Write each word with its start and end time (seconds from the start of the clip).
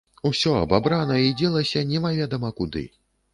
Усё 0.27 0.53
абабрана 0.61 1.17
і 1.25 1.29
дзелася 1.41 1.85
немаведама 1.93 2.53
куды. 2.63 2.85